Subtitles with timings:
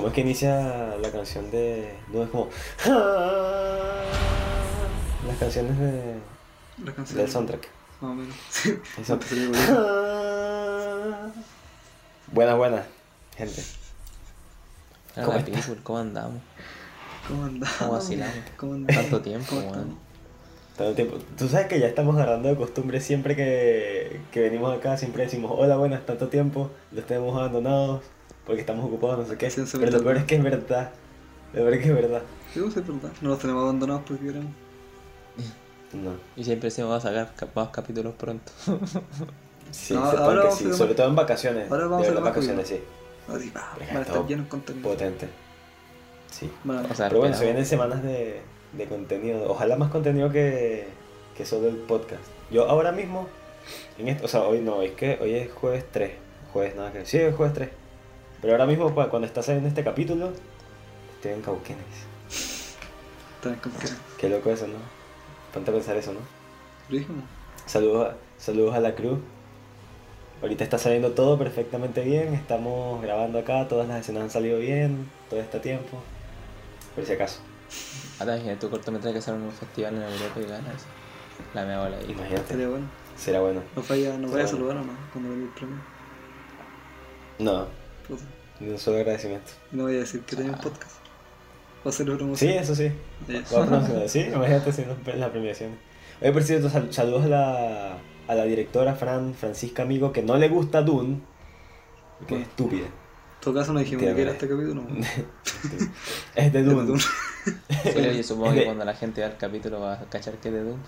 [0.00, 1.94] ¿Cómo es que inicia la canción de.
[2.10, 2.48] No es como.
[5.26, 6.14] Las canciones de.
[6.82, 7.18] La canción.
[7.18, 7.68] del soundtrack.
[8.00, 8.34] Más o menos.
[8.48, 8.78] Sí.
[12.32, 12.86] Buenas, buenas,
[13.36, 13.62] gente.
[15.16, 15.24] Ah,
[15.82, 16.40] ¿Cómo andamos?
[17.28, 17.76] ¿Cómo andamos?
[17.78, 18.34] ¿Cómo vacilamos?
[18.56, 19.02] ¿Cómo andamos?
[19.02, 19.98] Tanto tiempo, ¿Cómo weón.
[20.78, 21.18] el tiempo.
[21.36, 25.52] Tú sabes que ya estamos agarrando de costumbre siempre que, que venimos acá, siempre decimos
[25.54, 28.00] hola, buenas, tanto tiempo, los tenemos abandonados
[28.46, 29.50] porque estamos ocupados, no sé qué.
[29.50, 30.90] Sí, Pero lo peor es que es verdad.
[31.52, 32.22] Lo peor es que es verdad.
[32.54, 33.10] Sí, pues, es verdad.
[33.20, 34.52] No los tenemos abandonados porque queremos.
[35.92, 36.12] No.
[36.36, 38.52] Y siempre decimos vamos a sacar más capítulos pronto.
[39.72, 41.70] Sí, No, se ahora que sí, sobre más- todo en vacaciones.
[41.70, 42.80] ahora vamos a hacer vacaciones, sí.
[43.28, 44.88] Así, va, van a estar llenos de contenido.
[44.90, 45.28] Potente.
[46.28, 46.50] Sí.
[46.64, 48.40] Bueno, O sea, Pero bueno, se vienen semanas de,
[48.72, 49.48] de contenido.
[49.48, 50.88] Ojalá más contenido que,
[51.36, 52.22] que solo el podcast.
[52.50, 53.28] Yo ahora mismo,
[53.96, 56.10] en esto, o sea, hoy no, hoy es que hoy es jueves 3.
[56.52, 57.68] Jueves nada que Sí, es jueves 3.
[58.40, 60.32] Pero ahora mismo, cuando está saliendo este capítulo,
[61.16, 61.84] estoy en Cauquenes.
[63.42, 63.88] también con que.
[64.18, 64.78] Qué loco eso, ¿no?
[65.52, 66.20] Ponte a pensar eso, ¿no?
[67.66, 69.18] Saludos a, saludos a la cruz.
[70.42, 72.32] Ahorita está saliendo todo perfectamente bien.
[72.34, 75.98] Estamos grabando acá, todas las escenas han salido bien, todo este tiempo.
[76.94, 77.40] Por si acaso.
[78.18, 80.84] Ahora imagínate tu cortometraje que hacer en un festival en Europa y ganas.
[81.54, 82.06] La me bola ahí.
[82.10, 82.40] Imagínate.
[82.42, 82.86] Estaría bueno.
[83.16, 83.62] Será bueno.
[83.76, 84.48] No vaya, no vaya a Bueno.
[84.48, 85.76] saludar o no cuando venga el premio.
[87.38, 87.66] No,
[88.60, 89.52] Ni un solo agradecimiento.
[89.72, 90.62] Y no vaya a decir que tenía un Ah.
[90.62, 90.92] podcast.
[91.78, 92.36] Va a hacer promoción.
[92.36, 92.90] Sí, eso sí.
[93.26, 94.08] Voy a promocionar.
[94.08, 95.70] Sí, imagínate si no en la premiación.
[96.20, 100.36] Oye, por cierto, sal- saludos a la, a la directora Fran, Francisca Amigo, que no
[100.36, 101.20] le gusta Dune.
[102.18, 102.44] Que es Bueno.
[102.44, 102.84] estúpida.
[102.86, 104.82] En todo caso, no dijimos que era este capítulo.
[104.82, 104.88] ¿no?
[106.34, 106.86] Es de Dune.
[106.86, 107.02] Dune.
[107.82, 110.54] Pero yo supongo que cuando la gente vea el capítulo va a cachar que es
[110.54, 110.78] de Doom.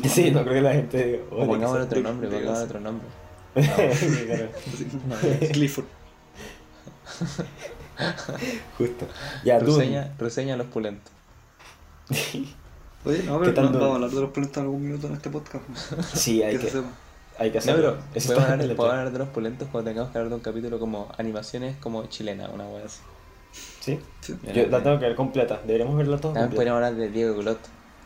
[0.00, 0.12] pues.
[0.12, 1.24] Sí, no creo que la gente.
[1.32, 3.06] O "Oye, pongámosle que otro nombre, pongámosle otro nombre.
[3.56, 3.64] sea-".
[3.76, 4.48] Claro,
[5.40, 5.48] Sí.
[5.48, 5.86] Clifford.
[8.78, 9.06] Justo.
[9.44, 9.58] Ya.
[9.58, 11.12] Reseña, reseña a los pulentos.
[13.04, 15.06] Oye, no, ¿Qué pero tal no, vamos a hablar de los planetas en algún minuto
[15.06, 15.64] en este podcast.
[15.68, 16.02] ¿no?
[16.14, 16.70] Sí, hay Que
[17.38, 17.96] hay que No, hacerlo.
[17.96, 20.78] pero Eso podemos hablar, hablar de los pulentos cuando tengamos que hablar de un capítulo
[20.78, 23.00] como animaciones como chilena, una wea así.
[23.80, 23.98] Sí.
[24.20, 24.36] Sí.
[24.54, 25.60] Yo la tengo que ver completa.
[25.64, 27.58] Deberíamos verla toda También podríamos hablar de Diego Glot.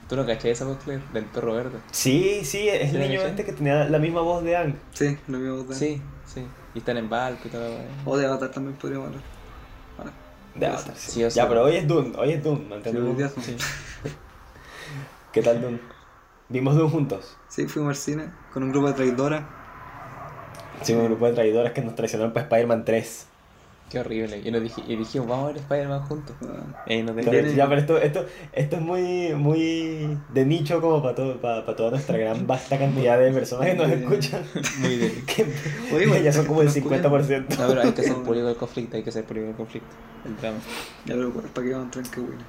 [0.09, 1.03] ¿Tú no cachai esa voz, Claire?
[1.15, 1.79] Del perro verde.
[1.91, 4.75] Sí, sí, es ¿Sí el la niño este que tenía la misma voz de Ang.
[4.93, 5.75] Sí, lo mismo de.
[5.75, 6.03] Sí, sí.
[6.75, 7.69] Y están en Valpo y todo.
[7.71, 7.85] wea.
[8.05, 9.23] O de Avatar también podríamos hablar.
[10.55, 11.11] De Sí, Avatar, sí.
[11.13, 13.57] sí, o Ya, sea- pero hoy es Dune, hoy es Dune, día son- Sí.
[15.33, 15.79] ¿Qué tal Dune?
[16.49, 17.37] Vimos Dune juntos.
[17.49, 19.45] Sí, fuimos al cine con un grupo de traidoras.
[20.83, 23.27] Sí, un grupo de traidores que nos traicionaron para Spider-Man 3.
[23.93, 24.41] Qué horrible.
[24.43, 26.35] Y, nos dij- y dijimos, vamos a ver Spider-Man juntos.
[26.41, 27.55] Bueno, Y nos Pero, dejaron.
[27.55, 31.77] ya, pero esto, esto, esto es muy, muy de nicho como para, todo, para, para
[31.77, 34.43] toda nuestra gran vasta cantidad de personas que nos escuchan.
[34.81, 35.11] Muy de.
[35.27, 35.45] que
[35.95, 37.03] Oye, bueno, ya son como el nos escuchan.
[37.03, 37.59] 50%.
[37.59, 39.89] No, pero hay que ser público del conflicto, hay que ser público del conflicto.
[40.25, 40.59] El drama.
[41.05, 42.43] Ya, pero ¿para qué vamos a entrar en qué buena?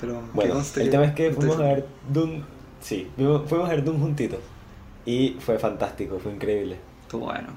[0.00, 2.44] Pero, que Bueno, conste el tema es que fuimos a ver Dune.
[2.80, 4.40] Sí, fuimos fuimos a ver Dune juntitos.
[5.06, 6.76] Y fue fantástico, fue increíble.
[7.08, 7.48] Todo bueno.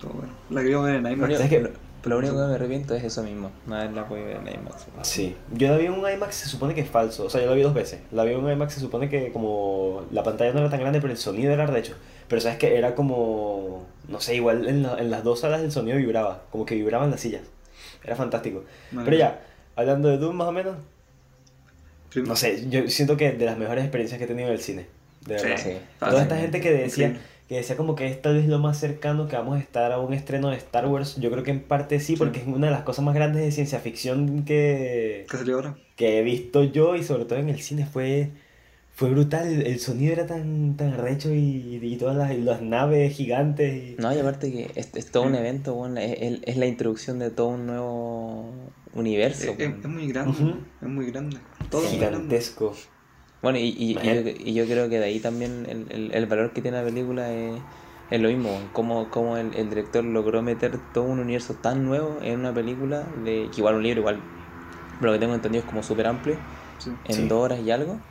[0.00, 0.32] Todo bueno.
[0.48, 1.22] La queríamos ver en IMAX.
[1.22, 1.89] único, ¿Sabes qué?
[2.04, 3.50] Lo- lo único que me arrepiento es eso mismo.
[3.66, 4.86] Nada la pude ver en IMAX.
[5.02, 7.24] Sí, yo la vi en un IMAX, se supone que es falso.
[7.26, 8.00] O sea, yo la vi dos veces.
[8.12, 11.00] La vi en un IMAX, se supone que como la pantalla no era tan grande,
[11.00, 11.94] pero el sonido era de hecho.
[12.28, 15.72] Pero sabes que era como, no sé, igual en, la- en las dos salas el
[15.72, 17.42] sonido vibraba, como que vibraban las sillas.
[18.04, 18.64] Era fantástico.
[18.92, 19.04] Vale.
[19.04, 19.40] Pero ya,
[19.76, 20.76] hablando de Doom más o menos,
[22.10, 24.60] Prim- no sé, yo siento que de las mejores experiencias que he tenido en el
[24.60, 24.86] cine.
[25.26, 25.56] De verdad.
[25.62, 25.76] Sí.
[25.98, 27.20] Toda esta gente que decía.
[27.50, 29.98] Que decía como que es tal vez lo más cercano que vamos a estar a
[29.98, 32.72] un estreno de Star Wars, yo creo que en parte sí, porque es una de
[32.72, 35.76] las cosas más grandes de ciencia ficción que, ¿Qué salió ahora?
[35.96, 38.30] que he visto yo y sobre todo en el cine fue
[38.92, 43.16] fue brutal el, sonido era tan tan arrecho y, y todas las, y las naves
[43.16, 46.66] gigantes y No, y aparte que es, es todo un evento, bueno, es, es- la
[46.66, 48.52] introducción de todo un nuevo
[48.94, 49.50] universo.
[49.52, 49.76] Es, es- bueno.
[49.82, 50.54] es muy grande.
[50.82, 51.38] Es muy grande.
[51.68, 52.40] Todo es muy grande.
[53.42, 56.26] Bueno, y, y, y yo, y yo creo que de ahí también el, el, el
[56.26, 57.64] valor que tiene la película es,
[58.08, 62.20] es lo mismo, como, como el, el director logró meter todo un universo tan nuevo
[62.22, 64.30] en una película, de que igual un libro, igual,
[65.00, 66.44] lo que tengo entendido es como súper amplio,
[66.78, 66.98] Sí.
[67.04, 67.28] en Sí.
[67.28, 68.04] dos horas y algo.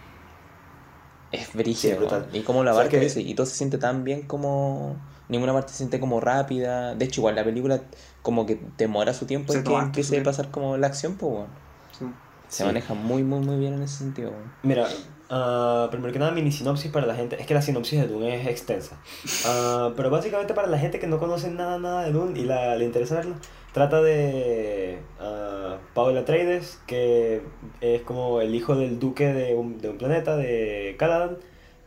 [1.31, 1.99] Es brígido,
[2.31, 5.71] Sí, y como la abarca que- y todo se siente tan bien como ninguna parte
[5.71, 6.95] se siente como rápida.
[6.95, 7.83] De hecho, igual la película
[8.23, 11.53] como que demora su tiempo en que empiece a pasar como la acción, pues bueno.
[11.91, 12.05] Sí.
[12.47, 12.65] Se Sí.
[12.65, 14.53] maneja muy, muy, muy bien en ese sentido, weón.
[14.63, 14.87] Mira,
[15.29, 17.39] ah, primero que nada, mini sinopsis para la gente.
[17.39, 18.97] Es que la sinopsis de Dune es extensa.
[19.45, 22.75] Ah, pero básicamente para la gente que no conoce nada, nada de Dune y la,
[22.75, 23.35] le interesa verla,
[23.73, 27.41] trata de ah, Paul Atreides, que
[27.81, 31.37] es como el hijo del duque de un, de un planeta, de Caladan.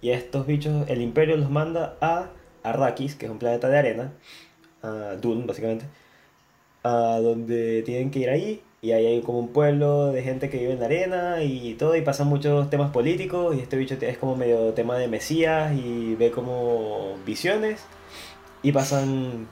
[0.00, 2.30] Y estos bichos, el imperio los manda a
[2.64, 4.12] Arrakis, que es un planeta de arena.
[5.20, 5.86] Dune, básicamente.
[6.82, 10.72] Donde tienen que ir ahí Y ahí hay como un pueblo de gente que vive
[10.72, 14.34] en la arena y todo, y pasan muchos temas políticos, y este bicho es como
[14.34, 17.84] medio tema de Mesías y ve como visiones,
[18.60, 19.46] y pasan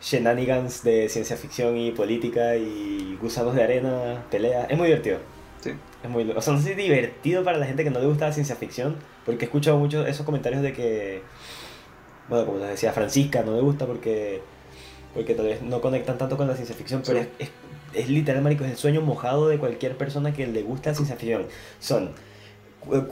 [0.00, 4.70] shenanigans de ciencia ficción y política y gusanos de arena, peleas.
[4.70, 5.18] Es muy divertido.
[5.60, 5.72] Sí.
[6.02, 8.28] Es muy, o sea, no sé si divertido para la gente que no le gusta
[8.28, 8.96] la ciencia ficción,
[9.26, 11.20] porque he escuchado muchos esos comentarios de que,
[12.30, 14.40] bueno, como les decía, Francisca no le gusta porque,
[15.12, 17.50] porque tal vez no conectan tanto con la ciencia ficción, pero es, es,
[17.94, 21.16] es literal, marico, es el sueño mojado de cualquier persona que le gusta la ciencia
[21.16, 21.46] ficción.
[21.80, 22.10] Son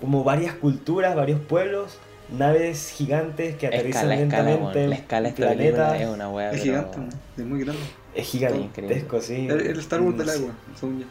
[0.01, 1.99] como varias culturas, varios pueblos,
[2.31, 6.47] naves gigantes que aterrizan Escala, lentamente La escala esta película es una wea.
[6.53, 7.83] Es pero- gigante, man, es muy grande.
[8.15, 9.47] Es gigantesco, sí.
[9.49, 11.07] El, el Star Wars del agua, según yo.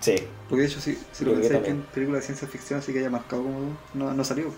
[0.00, 0.14] Sí,
[0.48, 3.00] Porque de hecho, si, si lo pensáis que en película de ciencia ficción así que
[3.00, 4.52] haya marcado como no, no salió.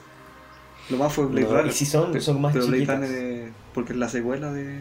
[0.90, 1.66] Lo más fue Blade No, Runner.
[1.66, 2.84] y si son- Pero- son más pero Blade.
[2.84, 4.80] Runner porque es la secuela de,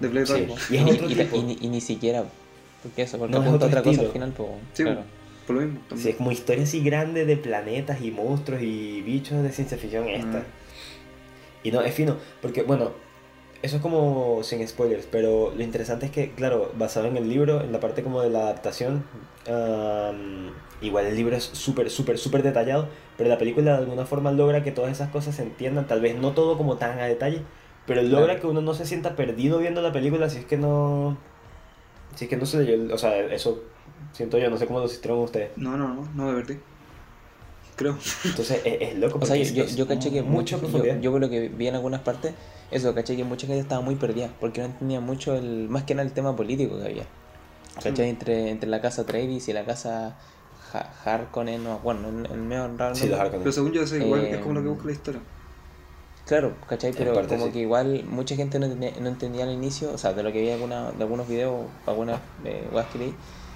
[0.00, 0.32] de Blade Sí.
[0.78, 1.56] Runner.
[1.62, 2.24] Y ni siquiera.
[2.86, 4.48] Porque eso, porque No, es apunta otra cosa al final, pues.
[4.72, 5.02] Sí, claro.
[5.46, 5.80] por lo mismo.
[5.96, 10.08] Sí, es como historia así grande de planetas y monstruos y bichos de ciencia ficción
[10.08, 10.38] esta.
[10.38, 10.44] Mm.
[11.64, 12.92] Y no, es fino, porque bueno,
[13.62, 17.60] eso es como sin spoilers, pero lo interesante es que, claro, basado en el libro,
[17.60, 19.04] en la parte como de la adaptación,
[20.80, 24.62] igual el libro es súper, súper, súper detallado, pero la película de alguna forma logra
[24.62, 27.42] que todas esas cosas se entiendan, tal vez no todo como tan a detalle,
[27.86, 28.40] pero logra Claro.
[28.40, 31.16] que uno no se sienta perdido viendo la película si es que no...
[32.14, 33.62] Si es que no leyó, el- o sea, eso
[34.12, 35.50] siento yo, no sé cómo lo hicieron ustedes.
[35.56, 36.56] No, no, no, no de verdad.
[37.76, 37.96] Creo.
[38.24, 39.18] Entonces es, es loco.
[39.20, 41.74] O sea, yo, yo, yo caché que mucho, yo, yo por lo que vi en
[41.74, 42.32] algunas partes,
[42.70, 45.94] eso, caché que mucha gente estaba muy perdida, porque no entendía mucho el, más que
[45.94, 47.04] nada el tema político que había.
[47.74, 47.94] ¿Cachai?
[47.94, 48.02] Sí.
[48.04, 50.16] Entre, entre la casa Travis y la casa
[50.72, 52.94] Ha- Harkonnen, no, bueno, en, en medio raro.
[52.94, 53.10] Sí, nombre.
[53.10, 53.40] los Harkonnen.
[53.42, 55.20] Pero según yo, eso igual es como lo que Eh, busca la historia.
[56.26, 56.92] Claro, ¿cachai?
[56.92, 57.52] Pero como sí.
[57.52, 60.40] que igual mucha gente no entendía, no entendía al inicio, o sea, de lo que
[60.40, 63.14] vi alguna, de algunos videos, algunas eh, weas que leí,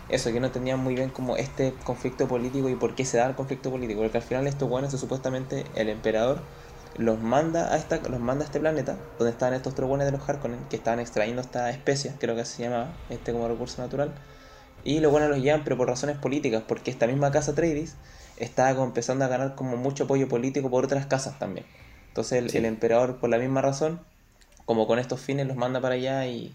[0.08, 3.26] eso, que no entendían muy bien como este conflicto político y por qué se da
[3.26, 4.00] el conflicto político.
[4.00, 6.43] Porque al final estos buenos, supuestamente el emperador
[6.96, 10.28] los manda a esta, los manda a este planeta, donde estaban estos tres de los
[10.28, 14.14] Harkonnen, que estaban extrayendo esta especie, creo que se llamaba, este como recurso natural.
[14.84, 17.96] Y los buenos los llevan, pero por razones políticas, porque esta misma casa Atreides
[18.37, 21.66] estaba empezando a ganar como mucho apoyo político por otras casas también.
[22.11, 22.59] Entonces el, Sí.
[22.59, 24.01] el emperador, por la misma razón,
[24.67, 26.53] como con estos fines, los manda para allá y,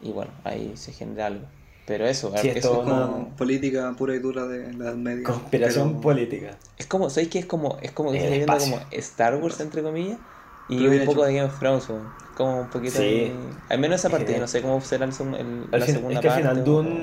[0.00, 1.46] y bueno, ahí se genera algo.
[1.86, 3.28] Pero eso, Sí, eso es es una- como...
[3.36, 5.24] Política pura y dura de la Media.
[5.24, 6.56] Conspiración pero- política.
[6.78, 10.18] Es como, ¿sabéis que es como, es como que viendo como Star Wars, entre comillas,
[10.68, 11.24] y Pero un poco hecho.
[11.24, 12.08] de Game of Thrones, weón.
[12.36, 13.32] como un poquito Sí.
[13.68, 16.20] Al menos esa parte, Eh, no sé cómo será el, el- la fin- segunda es
[16.20, 17.00] que al final o- Dune.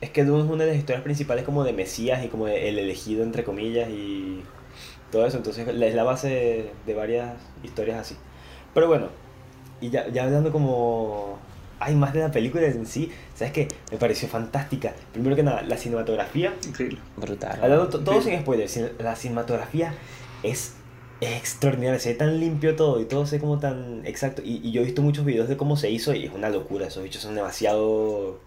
[0.00, 2.68] Es que Dune es una de las historias principales como de Mesías y como de
[2.68, 4.42] el elegido entre comillas y
[5.10, 5.36] todo eso.
[5.36, 7.32] Entonces es la base de, varias
[7.62, 8.16] historias así.
[8.74, 9.08] Pero bueno,
[9.80, 11.38] y ya, ya hablando como...
[11.80, 13.12] Hay más de la película en sí.
[13.36, 13.68] ¿Sabes qué?
[13.92, 14.94] Me pareció fantástica.
[15.12, 16.52] Primero que nada, la cinematografía.
[16.66, 16.98] Increíble.
[17.16, 17.56] Brutal.
[17.62, 19.94] Hablando to- todo sin spoilers, la cinematografía
[20.42, 20.72] es
[21.20, 24.42] extraordinaria, se ve tan limpio todo y todo se ve como tan exacto.
[24.44, 26.86] Y, y yo he visto muchos videos de cómo se hizo y es una locura,
[26.86, 28.40] esos bichos son demasiado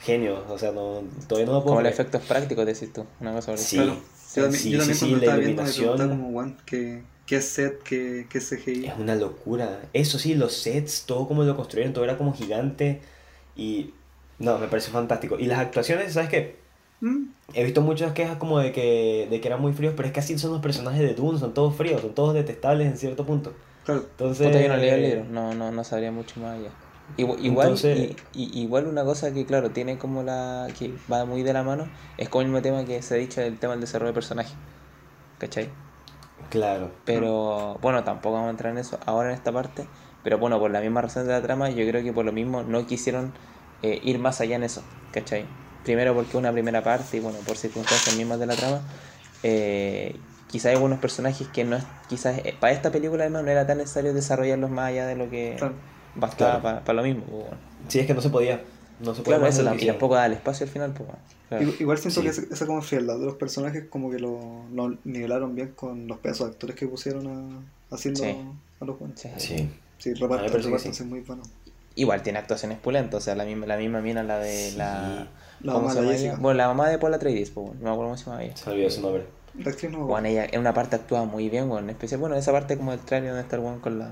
[0.00, 3.32] genios, o sea, no, todavía no lo puedo Como los efectos prácticos, decís tú, una
[3.32, 3.96] cosa Sí, Claro.
[4.32, 5.74] Sí, yo también, sí, yo también sí, cuando la estaba viendo me iluminación.
[5.74, 8.86] preguntaba como, Juan, ¿qué, qué es set, qué, qué CGI?
[8.86, 9.80] Es una locura.
[9.92, 13.02] Eso sí, los sets, todo como lo construyeron, todo era como gigante
[13.56, 13.94] y...
[14.38, 15.38] No, me pareció fantástico.
[15.38, 16.56] Y las actuaciones, ¿sabes qué?
[17.00, 20.14] Mm, He visto muchas quejas como de que, de que eran muy fríos, pero es
[20.14, 23.26] que así son los personajes de Dune, son todos fríos, son todos detestables en cierto
[23.26, 23.54] punto.
[23.84, 24.08] claro.
[24.10, 24.50] Entonces...
[24.62, 26.78] Yo no leí el libro, no, no, no sabría mucho más allá.
[27.16, 30.68] Igu- Igual, Entonces- y, y- igual una cosa que, claro, tiene como la.
[30.78, 33.40] que va muy de la mano, es como el mismo tema que se ha dicho
[33.40, 34.54] del tema del desarrollo de personaje.
[35.38, 35.68] ¿Cachai?
[36.50, 36.90] Claro.
[37.04, 39.86] Pero bueno, tampoco vamos a entrar en eso ahora en esta parte.
[40.22, 42.62] Pero bueno, por la misma razón de la trama, yo creo que por lo mismo
[42.62, 43.32] no quisieron
[43.82, 44.82] eh, ir más allá en eso,
[45.12, 45.44] ¿cachai?
[45.84, 48.80] Primero porque es una primera parte y bueno, por circunstancias mismas de la trama.
[49.42, 50.16] Eh,
[50.48, 53.66] quizás hay algunos personajes que no es, quizás eh, para esta película además no era
[53.66, 55.74] tan necesario desarrollarlos más allá de lo que Claro.
[56.14, 56.80] Bastaba Claro.
[56.84, 57.22] para lo mismo.
[57.24, 57.56] pues, bueno.
[57.88, 58.60] Sí, es que no se podía.
[59.00, 60.92] No se podía Claro, eso y tampoco da el espacio al final.
[60.92, 61.22] Pues, bueno.
[61.48, 61.72] Claro.
[61.80, 62.26] Igual, siento Sí.
[62.26, 66.06] que esa, esa como frialdad de los personajes como que lo, lo nivelaron bien con
[66.08, 67.26] los pedazos de actores que pusieron
[67.90, 68.36] a, haciendo Sí.
[68.80, 69.18] a los buenos.
[69.20, 69.28] Sí.
[69.38, 69.70] Sí.
[69.98, 70.88] Sí, reparten, sí.
[70.88, 71.42] es muy bueno.
[71.94, 74.76] Igual tiene actuaciones pulentas, o sea, la misma, la misma mina, la de Sí.
[74.76, 75.28] la...
[75.60, 76.34] La ¿cómo mamá de?
[76.40, 78.56] Bueno, la mamá de Paula Atreides, pues, no me acuerdo cómo se llama ella.
[78.56, 79.26] Se me olvidó su nombre.
[79.58, 82.34] La actriz no Bueno, ella en una parte actúa muy bien, bueno, en especial, bueno,
[82.34, 84.10] esa parte como del trailer donde está el con la,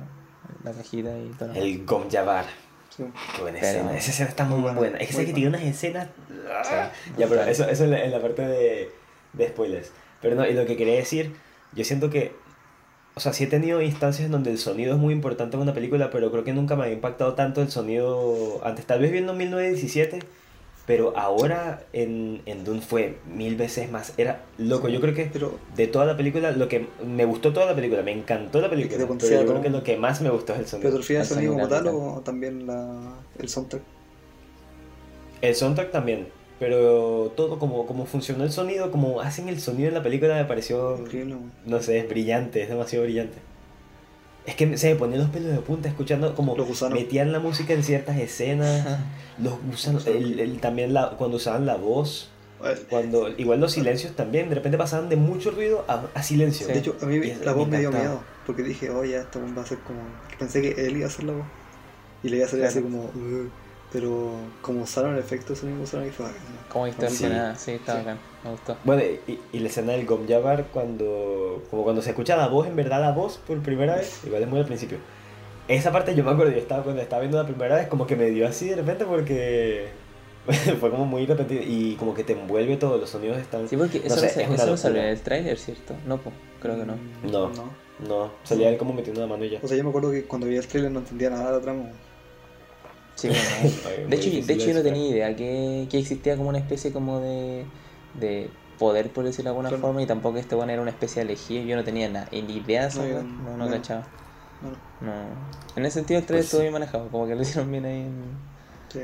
[0.65, 1.53] la cajita y todo.
[1.55, 2.45] El Gom Jabbar.
[2.97, 3.05] sí.
[3.37, 3.97] Qué buena Pero- escena.
[3.97, 4.99] Esa escena está muy Muy buena, buena.
[4.99, 6.09] Es que sé que tiene unas escenas.
[6.65, 8.91] sea, ya, pero eso, eso en, la, en la parte de,
[9.33, 9.93] de spoilers.
[10.21, 11.35] Pero no, y lo que quería decir,
[11.73, 12.33] yo siento que.
[13.15, 15.75] O sea, sí he tenido instancias en donde el sonido es muy importante en una
[15.75, 18.87] película, pero creo que nunca me ha impactado tanto el sonido antes.
[18.87, 20.21] Tal vez viendo 1917,
[20.91, 24.13] Pero ahora en, en Dune fue mil veces más.
[24.17, 24.89] Era loco.
[24.89, 28.03] Yo creo que Pero de toda la película, lo que me gustó toda la película,
[28.03, 29.07] me encantó la película.
[29.07, 31.21] Pero yo creo que lo que más me gustó es el ¿Pero sonido.
[31.21, 33.83] al El sonido como tal o también la, el soundtrack?
[35.43, 36.27] El soundtrack también.
[36.59, 40.45] Pero todo como, como funcionó el sonido, como hacen el sonido en la película me
[40.45, 43.39] pareció, Increíble, no sé, es brillante, es demasiado brillante.
[44.51, 46.55] Es que se me ponían los pelos de punta escuchando como
[47.03, 48.85] metían la música en ciertas escenas,
[49.39, 52.31] los gusanos, el, el- también la, cuando usaban la voz,
[52.91, 56.67] cuando igual los silencios también, de repente pasaban de mucho ruido a, a silencio.
[56.67, 56.73] Sí.
[56.73, 59.39] De hecho, a mí Y la voz me dio miedo, porque dije, oh, ya, esta
[59.39, 60.01] va a ser como...
[60.39, 61.47] Pensé que él iba a hacer la voz,
[62.25, 63.11] y le iba a salir así como...
[63.93, 64.31] pero
[64.63, 66.73] como usaron el efecto de sonido, usaron y fue bacán, ¿no?
[66.73, 67.65] Como distorsionada, Sí.
[67.65, 67.99] sí, está Sí.
[67.99, 68.77] bacán, me gustó.
[68.85, 72.67] Bueno, y, y la escena del Gom Jabbar cuando, como cuando se escucha la voz,
[72.67, 74.99] en verdad la voz por primera vez, igual es muy al principio.
[75.69, 78.17] Esa parte yo me acuerdo, yo estaba cuando estaba viendo la primera vez, como que
[78.17, 79.89] me dio así de repente porque
[80.81, 83.69] fue como muy repentino y como que te envuelve todo, los sonidos están...
[83.69, 85.95] Sí, porque eso No no, sé, es eso no salió en el tráiler, ¿cierto?
[86.07, 86.95] No, pues, creo que no.
[87.25, 87.49] No.
[87.51, 87.91] no.
[88.09, 89.59] No, salía él como metiendo la mano y ya.
[89.63, 91.61] O sea, yo me acuerdo que cuando vi el trailer no entendía nada de la
[91.63, 91.83] trama.
[93.21, 96.59] Sí, bueno, De hecho, de hecho yo no tenía idea que, que existía como una
[96.59, 97.67] especie como de,
[98.15, 99.83] de poder, por decirlo de alguna Claro.
[99.83, 101.63] forma, y tampoco este bueno era una especie de elegido.
[101.65, 103.71] Yo no tenía nada, ni idea de eso, No, yo- no, no, bueno.
[103.77, 104.07] cachaba.
[104.63, 105.13] Bueno, No.
[105.77, 106.65] En ese sentido el trailer Pues estuvo sí.
[106.65, 108.01] bien manejado, como que lo hicieron bien ahí.
[108.01, 108.35] en-
[108.93, 109.01] sí.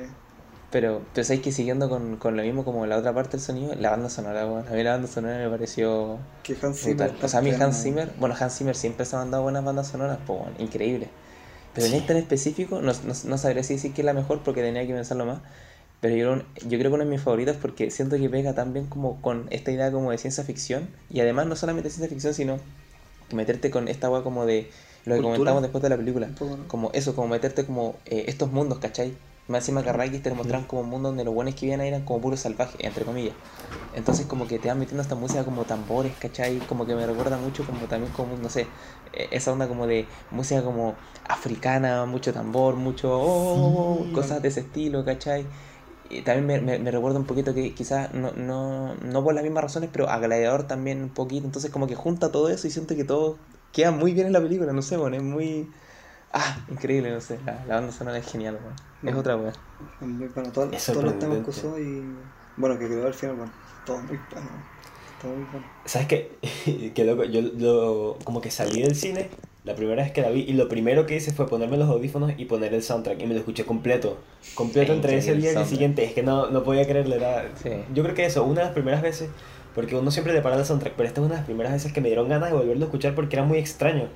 [0.71, 3.75] Pero, pero sabéis que siguiendo con, con lo mismo como la otra parte del sonido,
[3.77, 4.67] la banda sonora, weón.
[4.67, 6.97] A mí la banda sonora me pareció Que Hans Zimmer...
[7.09, 7.25] brutal.
[7.25, 9.89] O sea, a mí Hans Zimmer, bueno, Hans Zimmer siempre se ha mandado buenas bandas
[9.89, 11.09] sonoras, pues, bueno, increíble.
[11.77, 11.93] Pero Sí.
[11.95, 14.63] en esta en específico, no, no, no sabría si decir que es la mejor porque
[14.63, 15.39] tenía que pensarlo más.
[16.01, 18.87] Pero yo, yo creo que una de mis favoritas porque siento que pega tan bien
[18.87, 20.89] como con esta idea como de ciencia ficción.
[21.11, 22.59] Y además no solamente ciencia ficción, sino
[23.33, 24.71] meterte con esta agua como de
[25.05, 25.37] lo que Cultura.
[25.37, 26.29] comentamos después de la película.
[26.69, 29.15] Como eso, como meterte como eh, estos mundos, ¿cachai?
[29.49, 32.05] Más encima te lo mostraban como un mundo donde los buenos que vivían ahí eran
[32.05, 33.35] como puros salvajes, entre comillas.
[33.93, 36.61] Entonces como que te van metiendo esta música como tambores, ¿cachai?
[36.61, 38.69] Como que me recuerda mucho como también como, no sé,
[39.13, 40.97] eh, esa onda como de música como
[41.29, 44.13] africana, mucho tambor, mucho oh, oh, oh, Sí.
[44.13, 45.47] cosas de ese estilo, ¿cachai?
[46.09, 49.43] Y también me, me, me recuerda un poquito que quizás no, no, no por las
[49.45, 51.47] mismas razones, pero a Gladiador también un poquito.
[51.47, 53.39] Entonces como que junta todo eso y siento que todo
[53.73, 55.71] queda muy bien en la película, no sé, bueno, es muy...
[56.39, 58.75] Ah, increíble, no sé, la, la banda sonora es genial, weón.
[59.11, 59.53] Es otra weón.
[60.01, 60.51] Bueno.
[60.53, 62.03] Todo- todos los temas que usó y...
[62.59, 63.53] Bueno, que quedó al final, bueno.
[63.87, 64.51] Todo muy bueno.
[65.23, 65.67] Todo muy bueno.
[65.87, 66.93] ¿Sabes qué?
[66.95, 69.31] qué loco, yo lo, como que salí del cine
[69.65, 72.33] la primera vez que la vi y lo primero que hice fue ponerme los audífonos
[72.37, 74.19] y poner el soundtrack y me lo escuché completo.
[74.55, 76.05] Completo Es entre ese día y el siguiente.
[76.05, 77.17] Es que no, no podía creerlo.
[77.17, 77.49] Era...
[77.61, 77.71] Sí.
[77.93, 79.29] Yo creo que eso, una de las primeras veces,
[79.75, 81.93] porque uno siempre le para el soundtrack, pero esta es una de las primeras veces
[81.93, 84.09] que me dieron ganas de volverlo a escuchar porque era muy extraño.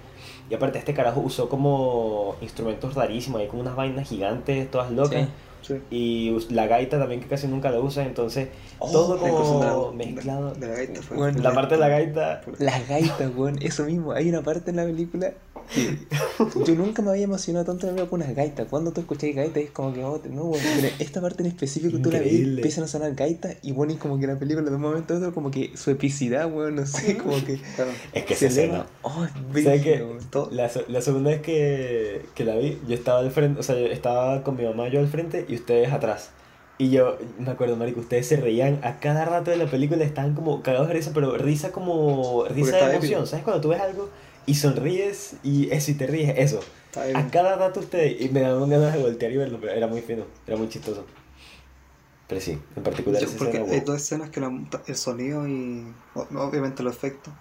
[0.50, 5.22] Y aparte este carajo usó como instrumentos rarísimos, hay como unas vainas gigantes, todas locas.
[5.26, 5.28] Sí.
[5.62, 5.74] Sí.
[5.90, 9.38] Y la gaita también que casi nunca la usa, entonces Oh, todo La de la-
[9.38, 10.54] como de- mezclado.
[10.54, 11.16] De la gaita fue.
[11.18, 14.12] Bueno, La parte de la gaita Las gaitas, weón, eso mismo.
[14.12, 15.34] Hay una parte en la película
[15.74, 15.98] que
[16.66, 18.66] yo nunca me había emocionado tanto en con unas gaitas.
[18.68, 22.10] Cuando tú escuchas gaitas es como que, oh, no, pero esta parte en específico tú
[22.10, 24.82] la ves, empiezan a sonar gaitas y bueno, es como que la película de un
[24.82, 27.90] momento a otro, como que su epicidad, weón, no sé, como que Claro.
[28.12, 28.86] Es que se escena.
[29.02, 29.24] Oh,
[29.54, 30.30] es.
[30.30, 33.78] Todo- La, la segunda vez que, que la vi, yo estaba al frente, o sea,
[33.78, 36.30] yo estaba con mi mamá yo al frente y ustedes atrás.
[36.78, 40.34] Y yo me acuerdo, marico, ustedes se reían a cada rato de la película, estaban
[40.34, 43.12] como cagados de risa, pero risa como risa está de emoción.
[43.20, 43.26] épico.
[43.26, 43.44] ¿Sabes?
[43.44, 44.08] Cuando tú ves algo
[44.46, 46.60] y sonríes y eso y te ríes, eso.
[47.14, 50.00] A cada rato ustedes, y me daban ganas de voltear y verlo, pero era muy
[50.02, 51.06] fino, era muy chistoso.
[52.26, 53.86] Pero sí, en particular Yo- esa porque escena, hay wow.
[53.86, 57.32] dos escenas que la- el sonido y obviamente los efectos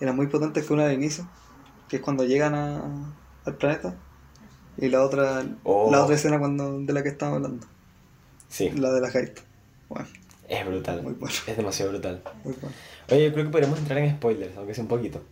[0.00, 1.28] eran muy potentes que una al inicio
[1.88, 3.14] que es cuando llegan a-
[3.44, 3.94] al planeta
[4.78, 5.90] y la otra Oh.
[5.90, 7.66] la otra escena cuando de la que estamos hablando
[8.48, 9.42] Sí, la de la gaita
[9.88, 10.06] bueno
[10.48, 11.02] es brutal.
[11.02, 11.34] Muy bueno.
[11.46, 12.22] Es demasiado brutal.
[12.44, 12.74] muy bueno
[13.10, 15.22] Oye, yo creo que podríamos entrar en spoilers, aunque sea un poquito.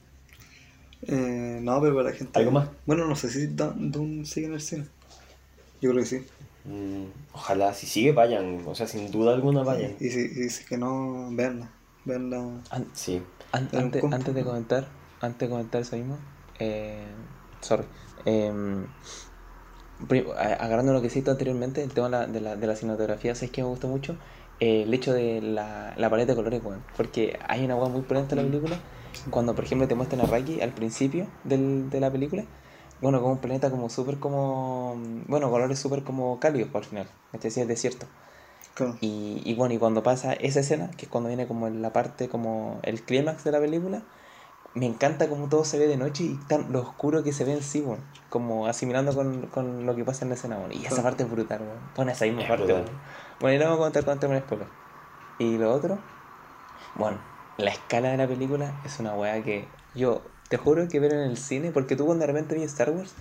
[1.06, 2.68] Eh, no pero para la gente ¿Algo más?
[2.86, 4.86] bueno no sé si Da- Dune sigue en el cine
[5.80, 6.26] yo creo que sí
[6.66, 8.62] Mm, ojalá, si sigue, vayan.
[8.66, 9.96] O sea, sin duda alguna, vayan.
[10.00, 11.70] y si, y si que no veanla
[12.06, 13.22] veanla An- Sí.
[13.52, 14.88] an- antes, antes de comentar,
[15.20, 16.16] antes de comentar eso mismo,
[16.58, 17.06] eh,
[17.60, 17.84] sorry.
[20.36, 23.34] a- agarrando lo que cito anteriormente, el tema de la, de la, de la cinematografía,
[23.34, 24.16] ¿sabes que me gustó mucho?
[24.60, 26.82] Eh, el hecho de la, la paleta de colores, weón.
[26.96, 28.46] Porque hay una weá muy potente en la Mm.
[29.30, 32.44] Cuando, por ejemplo, te muestran a Raki al principio del, de la película,
[33.00, 34.96] bueno, como un planeta como súper como.
[35.26, 37.08] Bueno, colores súper como cálidos al final.
[37.32, 38.06] Este sí es desierto.
[38.74, 41.82] claro Y, y bueno, y cuando pasa esa escena, que es cuando viene como en
[41.82, 44.02] la parte, como el clímax de la película,
[44.74, 47.52] me encanta como todo se ve de noche y tan lo oscuro que se ve
[47.52, 48.00] en sí, weón.
[48.30, 50.72] Como asimilando con, con lo que pasa en la escena, weón.
[50.72, 51.78] Y esa parte es brutal, weón.
[51.94, 52.84] Pon esa misma Es parte, brutal.
[52.84, 52.98] weón.
[53.40, 54.68] Bueno, y lo vamos a contar termine el spoiler.
[55.38, 55.98] Y lo otro,
[56.94, 57.18] bueno,
[57.56, 61.20] la escala de la película es una weá que yo te juro que ver en
[61.20, 63.14] el cine, porque tú cuando de repente vi Star Wars,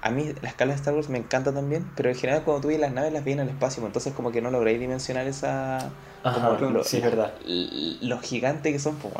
[0.00, 2.68] a mí la escala de Star Wars me encanta también, pero en general cuando tú
[2.68, 5.94] ves las naves las vi en el espacio, entonces como que no logré dimensionar esa...
[6.24, 7.34] Ajá, como lo, sí, la- verdad.
[7.44, 9.14] lo gigante que son, pues.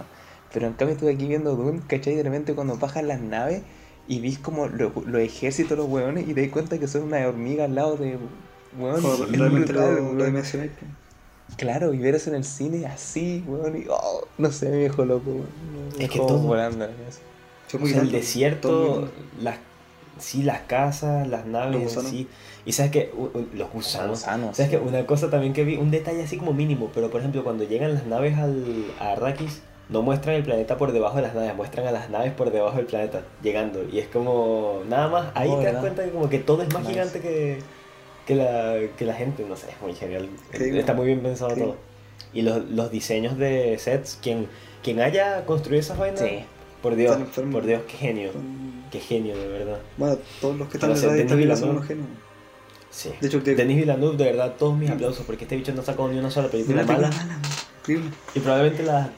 [0.53, 2.15] Pero en cambio estuve aquí viendo Dune, ¿cachai?
[2.15, 3.63] De repente cuando bajan las naves
[4.07, 7.27] y vis como lo- los ejércitos, los weones, y te das cuenta que son una
[7.29, 8.19] hormiga al lado de...
[8.95, 10.17] Es realmente lo, weón.
[10.19, 10.91] lo dimensionáis, pues.
[11.57, 15.05] Claro, y ver eso en el cine así, weón, y oh, no sé, me dejó
[15.05, 15.47] loco, weón.
[15.99, 16.85] Me Es que todo- volando.
[16.87, 16.89] O
[17.69, 19.09] sea, el grande, desierto,
[19.41, 19.57] las,
[20.19, 22.29] sí, las casas, las naves, sí.
[22.67, 23.11] Y sabes que
[23.55, 24.21] los gusanos.
[24.21, 24.77] Gusanos, sabes sí.
[24.79, 27.65] que una cosa también que vi, un detalle así como mínimo, pero por ejemplo cuando
[27.65, 31.55] llegan las naves al, a Arrakis, no muestran el planeta por debajo de las naves,
[31.57, 33.85] muestran a las naves por debajo del planeta, llegando.
[33.91, 36.73] Y es como, nada más, ahí Oh, te das cuenta que como que todo es
[36.73, 36.93] más Nice.
[36.93, 37.59] gigante que,
[38.27, 40.29] que, la, que la gente, no sé, es muy genial.
[40.51, 41.77] Qué Está muy bien pensado qué- todo.
[42.35, 44.47] Y los, los diseños de sets, quien,
[44.83, 46.45] quien haya construido esas vainas, Sí.
[46.81, 47.17] por Dios,
[47.51, 48.31] por Dios, qué genio.
[48.91, 49.79] Qué genio, de verdad.
[49.97, 52.07] Bueno, todos los que están No sé, detrás de esta Denis película son unos genios.
[52.91, 53.11] Sí.
[53.21, 56.09] De hecho, que- Denis Villeneuve, de verdad, todos mis aplausos, porque este bicho no sacado
[56.09, 57.09] ni una sola película mala.
[57.11, 57.39] mala,
[57.81, 58.11] increíble.
[58.35, 59.09] Y probablemente las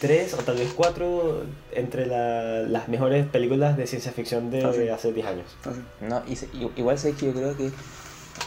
[0.00, 5.12] tres o tal vez cuatro entre la- las mejores películas de ciencia ficción de hace
[5.12, 5.46] 10 años.
[6.00, 6.38] No, y
[6.80, 7.70] igual sé que yo creo que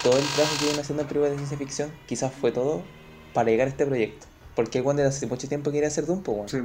[0.04, 2.82] todo el trabajo que viene haciendo en películas de ciencia ficción quizás fue todo
[3.34, 4.28] para llegar a este proyecto.
[4.56, 6.52] Porque el desde hace mucho tiempo quería hacer Doom, pues.
[6.52, 6.60] Sí.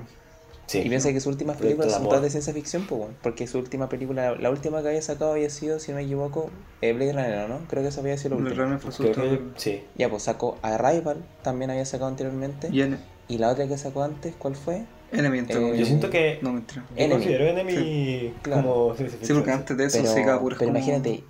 [0.67, 0.81] Sí.
[0.81, 3.05] Y piensa que sus últimas películas de son todas de ciencia ficción, pues.
[3.23, 6.51] Porque su última película, la última que había sacado había sido, si no me equivoco,
[6.83, 7.61] eh, Blade Runner, ¿no?
[7.69, 8.65] Creo que esa había sido la Blade última.
[8.67, 9.83] Runner fue su que sí.
[9.97, 12.69] Ya, pues sacó Arrival, también había sacado anteriormente.
[12.71, 12.99] Y N-
[13.29, 14.85] Y la otra que sacó antes, ¿cuál fue?
[15.11, 15.75] Enemy, Eh.
[15.79, 16.85] Yo siento que No, mentira.
[16.91, 17.13] yo Enemy.
[17.15, 18.63] considero Enemy claro.
[18.63, 21.25] como ciencia Sí, porque antes de eso Pero, es pero como- imagínate,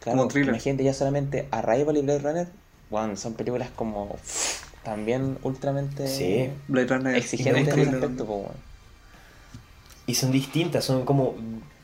[0.00, 0.50] claro, como thriller.
[0.50, 2.48] imagínate ya solamente Arrival y Blade Runner,
[2.90, 4.16] bueno, son películas como
[4.82, 6.50] también ultramente Sí.
[6.68, 8.42] Blade Runner exigentes en ese aspecto, pues.
[10.06, 11.34] Y son distintas, son como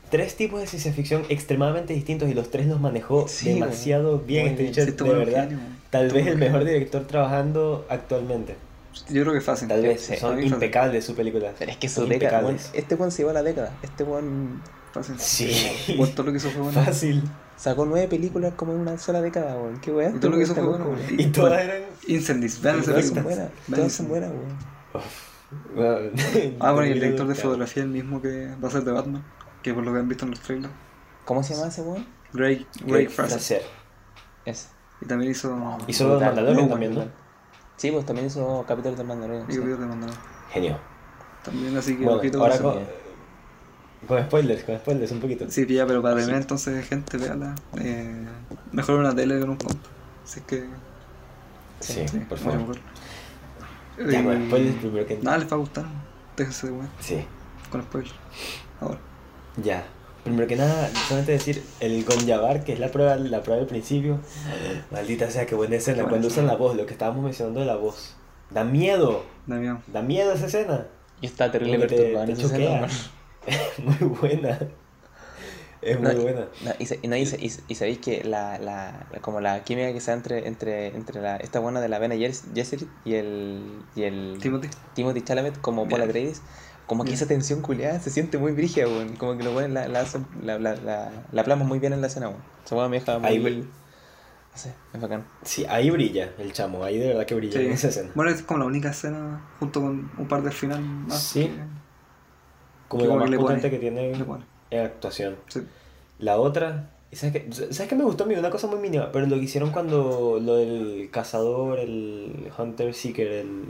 [0.09, 4.47] tres tipos de ciencia ficción extremadamente distintos y los tres los manejó Sí, demasiado bien.
[4.59, 5.59] Este Sí, este de verdad, genio.
[5.91, 8.55] tal vez el mejor director trabajando actualmente.
[9.09, 9.67] Yo creo que es fácil.
[9.67, 11.53] Tal vez, son impecables sus películas.
[11.59, 13.73] Pero es que su Son década, este weón se llevó a la década.
[13.83, 14.61] Este weón
[14.95, 15.19] Fácil.
[15.19, 15.97] Sí.
[16.15, 16.81] Todo lo que hizo fue bueno.
[16.81, 17.21] Fácil.
[17.57, 19.81] sacó nueve películas como en una sola década, weón.
[19.81, 20.15] Qué weón.
[20.15, 20.95] Y todo lo que hizo fue bueno.
[21.09, 21.81] Y todas eran.
[22.07, 22.61] Incendies.
[22.61, 23.35] Vean esa Todas son película.
[23.35, 24.55] buenas, todas son buenas, weón.
[26.61, 29.21] Ah, bueno, y el director de fotografía el mismo que va a ser de Batman.
[29.61, 30.73] Que por lo que han visto en los trailers.
[31.25, 32.05] ¿Cómo se llama ese weón?
[32.31, 33.63] Greg, Greg Fraser.
[34.45, 34.69] Ese.
[35.01, 35.77] Y también hizo.
[35.87, 37.03] Hizo Brutal, Mandalorian también, ¿no?
[37.75, 39.45] Sí, pues también hizo capítulos de Mandalorian.
[39.49, 39.59] Y sí.
[39.59, 40.23] videos de Mandalorian.
[40.51, 40.79] Genio.
[41.43, 42.21] También así que ahora
[44.07, 45.45] con spoilers, con spoilers un poquito.
[45.49, 47.55] Sí, ya, pero para tener entonces gente, véala.
[47.79, 48.25] Eh,
[48.71, 49.77] mejor una tele con un compu.
[50.23, 50.65] Así que.
[51.79, 52.59] Sí, sí, por favor.
[52.59, 52.77] mejor.
[54.11, 55.85] Ya, Eh, con spoilers primero que Nada, les va a gustar.
[56.37, 56.89] Déjense de weón.
[56.99, 57.25] Sí,
[57.71, 58.13] Con spoilers.
[58.81, 58.99] Ahora.
[59.61, 59.85] ya.
[60.23, 64.19] Primero que nada, solamente decir el Gonjabar, que es la prueba, la prueba del principio.
[64.91, 65.97] Maldita sea, qué buena escena.
[65.97, 66.47] Qué buena Cuando escena.
[66.47, 68.15] usan la voz, lo que estábamos mencionando de la voz.
[68.49, 69.81] Da miedo, Da miedo.
[69.85, 70.87] da miedo esa escena.
[71.21, 72.87] Y está terrible que te- te esa escena,
[73.47, 73.99] weón.
[73.99, 74.59] muy buena.
[75.81, 76.47] Es muy No, buena.
[76.63, 79.19] No, y, se- y no, y se- y se- y sabéis que la, la, la-
[79.21, 82.15] como la química que se da entre, entre, entre la, esta buena de la Vena
[82.15, 83.61] Jesserit y el,
[83.95, 84.69] y el Timothy.
[84.95, 86.01] Timothy Chalamet como Paul.
[86.01, 86.41] Atreides,
[86.87, 89.15] como que esa tensión culiada se siente muy brígida, weón.
[89.15, 90.05] Como que lo bueno la, la,
[90.43, 92.41] la, la, la, la plasman muy bien en la escena, weón.
[92.65, 93.29] Esa weón me deja muy...
[93.29, 93.57] Ahí, güey.
[93.59, 93.67] No
[94.61, 95.25] sé, es bacán.
[95.43, 98.09] Sí, ahí brilla el chamo, ahí de verdad que brilla en esa escena.
[98.15, 101.21] Bueno, es como la única escena junto con un par de final más.
[101.21, 101.43] Sí.
[101.43, 101.59] Que
[102.87, 104.11] como más que potente pone- que tiene
[104.71, 105.35] en actuación.
[105.47, 105.61] Sí.
[106.19, 107.51] La otra, ¿y ¿sabes qué?
[107.51, 108.35] ¿Sabes qué me gustó a mí?
[108.35, 113.27] Una cosa muy mínima, pero lo que hicieron cuando lo del cazador, el Hunter Seeker,
[113.31, 113.63] el,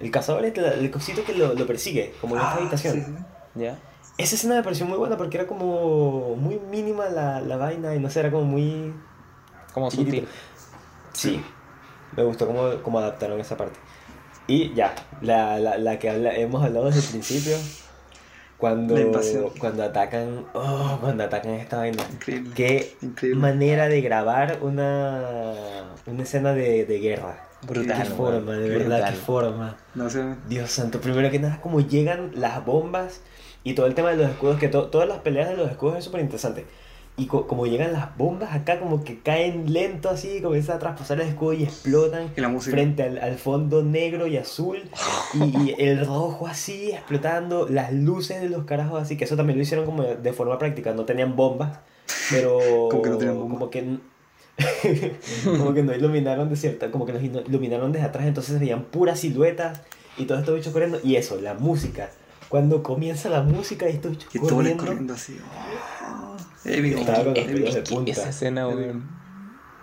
[0.00, 2.94] el cazador, es el cosito que lo, lo persigue, como en esta Ah, habitación.
[2.94, 3.12] sí, sí.
[3.60, 3.78] ¿Ya?
[4.18, 8.00] Esa escena me pareció muy buena porque era como muy mínima la, la vaina y
[8.00, 8.92] no sé, era como muy...
[9.72, 10.26] Como chiquitito.
[10.26, 10.28] sutil.
[11.12, 11.40] Sí,
[12.16, 13.78] me gustó cómo, cómo adaptaron esa parte.
[14.48, 17.56] Y ya, la, la, la que habla- hemos hablado desde el principio,
[18.58, 18.96] cuando,
[19.58, 22.02] cuando atacan, oh, cuando atacan esta vaina.
[22.12, 22.50] Increíble.
[22.54, 23.40] Qué Increíble.
[23.40, 25.54] manera de grabar una,
[26.06, 27.44] una escena de, de guerra.
[27.66, 29.14] Brutal, Qué forma, de verdad, Brutal.
[29.14, 29.76] qué forma.
[29.94, 30.24] No sé.
[30.48, 33.20] Dios santo, primero que nada, como llegan las bombas
[33.64, 35.98] y todo el tema de los escudos, que to- todas las peleas de los escudos
[35.98, 36.66] es súper interesante.
[37.18, 41.20] Y co- como llegan las bombas acá, como que caen lento así, comienza a traspasar
[41.20, 44.78] el escudo y explotan Y la frente al, al fondo negro y azul.
[45.34, 49.58] Y, y el rojo así, explotando, las luces de los carajos así, que eso también
[49.58, 51.78] lo hicieron como de, de forma práctica, no tenían bombas,
[52.30, 52.58] pero
[52.90, 53.58] Como que no tenían bombas.
[53.58, 53.98] como que
[55.44, 58.84] como que no iluminaron de cierta, como que nos iluminaron desde atrás, entonces se veían
[58.84, 59.80] puras siluetas
[60.16, 60.98] y todo esto bicho corriendo.
[61.02, 62.10] Y eso, la música.
[62.48, 65.36] Cuando comienza la música y estos bichos Y todos corriendo, corriendo así.
[65.38, 65.97] oh,
[66.68, 67.00] épico.
[67.00, 68.10] Estaba con los Es- pelos de es que punta.
[68.12, 69.18] esa escena, weón.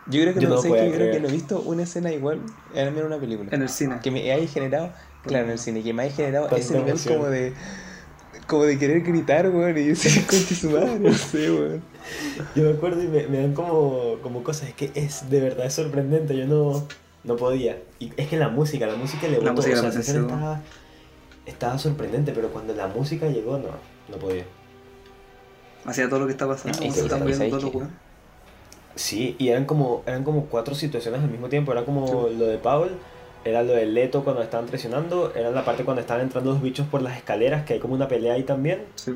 [0.07, 1.81] Yo creo que Yo no, no sé, que yo creo que no he visto una
[1.83, 2.39] escena igual
[2.75, 3.49] en una película.
[3.51, 3.95] En el cine.
[4.03, 4.91] Que me haya generado,
[5.23, 7.15] claro, en el cine, que me haya generado Tanta ese nivel emoción.
[7.17, 7.53] como de.
[8.47, 11.81] Como de querer gritar, weón, y decir, conche su madre, no sé, weón.
[12.55, 15.65] Yo me acuerdo y me, me dan como, como cosas, es que es de verdad
[15.65, 16.87] es sorprendente, yo no,
[17.23, 17.79] no podía.
[17.97, 20.61] Y es que la música, la música le La botó, música o sea, la estaba,
[21.47, 23.69] estaba sorprendente, pero cuando la música llegó, no,
[24.09, 24.43] no podía.
[25.85, 26.77] Hacía todo lo que está pasando.
[26.77, 27.71] Se sí.
[28.95, 32.35] Sí, y eran como, eran como cuatro situaciones al mismo tiempo, era como Sí.
[32.37, 32.91] lo de Paul,
[33.43, 36.87] era lo de Leto cuando estaban traicionando, era la parte cuando estaban entrando los bichos
[36.87, 38.83] por las escaleras, que hay como una pelea ahí también.
[38.95, 39.13] Sí.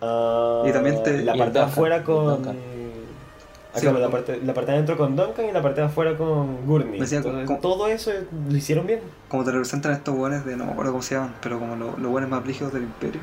[0.00, 2.48] Ah, Y también te- la parte de afuera con...
[2.48, 6.16] Ah, Sí, la parte, la parte de adentro con Duncan y la parte de afuera
[6.16, 6.98] con Gurney.
[6.98, 8.10] Decía, Entonces, con- todo eso
[8.48, 9.00] lo hicieron bien.
[9.28, 11.94] Como te representan estos weones de, no me acuerdo cómo se llaman, pero como lo-
[11.98, 13.20] los weones más brígidos del imperio.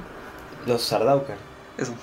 [0.67, 1.37] Los Sardaukar.
[1.79, 1.93] Eso.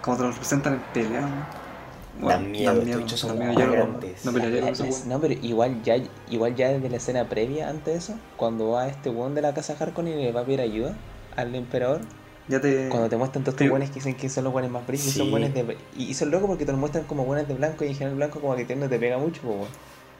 [0.00, 2.28] Como te lo representan en pelea, ¿no?
[2.28, 3.60] Dan miedo, estos bichos son dan miedo.
[3.60, 5.06] Yo no- pelearía con weones.
[5.06, 5.96] no, pero igual ya,
[6.28, 9.54] igual ya desde la escena previa, antes de eso, cuando va este weón de la
[9.54, 10.96] casa Harkonnen y le va a pedir ayuda
[11.36, 12.00] al emperador,
[12.48, 12.88] Ya te.
[12.88, 15.18] cuando te muestran todos estos buenos que dicen que son los buenos más brígidos, Sí.
[15.20, 15.76] son buenos de...
[15.96, 18.40] Y, son locos porque te los muestran como buenos de blanco y en general blanco
[18.40, 19.66] como que no te pega mucho, po.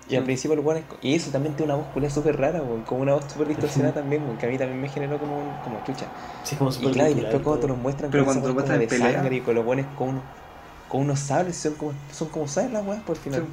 [0.09, 0.25] Y al Sí.
[0.27, 0.85] principio los buenos...
[1.03, 3.95] Y eso también tiene una voz culia súper rara, weón, como una voz súper distorsionada
[3.95, 6.07] también, weón, que a mí también me generó como, un- como chucha.
[6.45, 8.55] Sí, como Y súper claro, y después cuando te los muestran Pero cuando te lo
[8.55, 9.13] muestran de pelea.
[9.13, 10.23] sangre y con los buenos con, unos-
[10.89, 13.41] con unos sables, son como, son como sables las weas por el final.
[13.43, 13.47] Sí.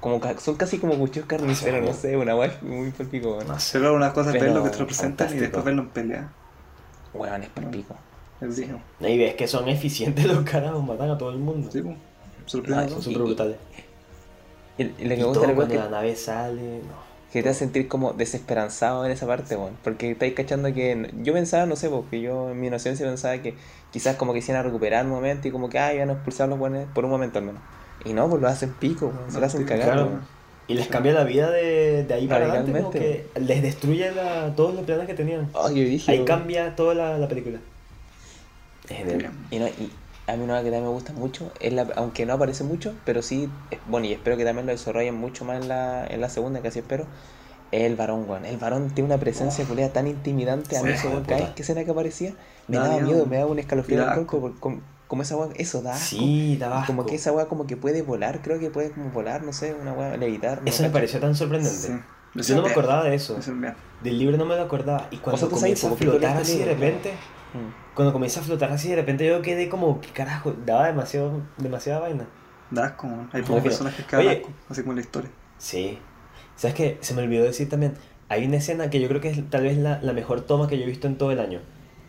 [0.00, 3.48] Como, ca- son casi como cuchillos carniceros, no sé, una wea muy palpico, weón.
[3.48, 3.70] No sé.
[3.72, 5.40] Pero claro, una cosa es ver lo que te representan y fantástico.
[5.42, 6.28] después verlo en pelea.
[7.14, 7.96] Weón, es palpico.
[8.42, 8.80] Es digno.
[9.00, 11.70] Y ves que son eficientes los carajos, matan a todo el mundo.
[11.72, 11.96] Sí, pues.
[12.46, 13.56] Sorprende Ah, a Son súper y- brutales.
[13.78, 13.83] Y,
[14.78, 16.78] y lo que Y me todo gusta de la wea cuando la que, nave sale,
[16.78, 17.04] no.
[17.32, 19.76] que te hace sentir como desesperanzado en esa parte, weón.
[19.82, 21.10] Porque estáis cachando que.
[21.22, 23.54] Yo pensaba, no sé, porque yo en mi inocencia pensaba que
[23.92, 26.48] quizás como que a recuperar un momento y como que, ah, iban a expulsar a
[26.50, 27.62] los buenos por un momento al menos.
[28.04, 29.30] Y no, pues lo hacen pico, weón.
[29.30, 30.10] Se lo hacen cagar, Claro.
[30.66, 34.54] Y les cambia la vida de, de ahí para adelante, como que les destruye la-
[34.56, 35.50] todos los planes que tenían.
[35.52, 36.10] Yo dije.
[36.10, 37.58] Ahí cambia toda la, la película.
[38.88, 39.24] Es.
[39.50, 39.90] Y, no, y
[40.26, 43.22] a mí una que también me gusta mucho, es la, aunque no aparece mucho, pero
[43.22, 46.28] sí, es- bueno, y espero que también lo desarrollen mucho más en la, en la
[46.28, 47.06] segunda, que así espero,
[47.72, 48.44] es el varón, weón.
[48.44, 51.62] El varón tiene una presencia culera tan intimidante, a mí eso, weón, cada vez que
[51.62, 52.34] escena que aparecía,
[52.68, 53.06] me Da daba miedo.
[53.08, 54.54] miedo, me daba un escalofrío en da el como,
[55.08, 56.06] como esa weá, eso da asco.
[56.16, 59.10] Sí, daba Y como que esa weá como que puede volar, creo que puede como
[59.10, 60.62] volar, no sé, una weá levitar.
[60.62, 60.92] no Eso me cacho.
[60.94, 61.76] pareció tan sorprendente.
[61.78, 61.92] Sí.
[62.36, 63.36] Yo no me acordaba de eso.
[64.02, 65.06] Del libro no me lo acordaba.
[65.10, 67.12] Y cuando sea, tú sabes comienza a flotar leíste así de repente,
[67.54, 67.94] Mm.
[67.94, 70.52] cuando comienza a flotar así de repente, yo quedé como, ¿qué carajo?
[70.66, 72.26] Daba demasiado, demasiada vaina.
[72.70, 73.30] Da asco, man.
[73.32, 73.62] Hay bien.
[73.62, 75.30] personajes que asco, así como en la historia.
[75.58, 75.98] Sí.
[76.56, 76.98] ¿Sabes qué?
[77.00, 77.94] Se me olvidó decir también.
[78.28, 80.76] Hay una escena que yo creo que es tal vez la, la mejor toma que
[80.78, 81.60] yo he visto en todo el año.